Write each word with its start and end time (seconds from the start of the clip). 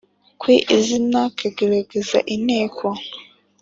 Kwi 0.39 0.55
zina 0.85 1.21
kagaragaza 1.37 2.17
inteko 2.35 2.85